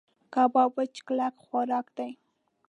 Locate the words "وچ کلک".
0.77-1.33